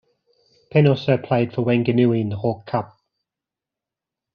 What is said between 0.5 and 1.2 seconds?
Penn also